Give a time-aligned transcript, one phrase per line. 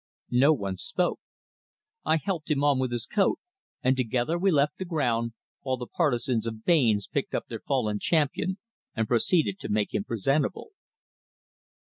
[0.33, 1.19] No one spoke.
[2.03, 3.37] I helped him on with his coat,
[3.83, 7.99] and together we left the ground, while the partisans of Baynes picked up their fallen
[7.99, 8.57] champion
[8.95, 10.71] and proceeded to make him presentable.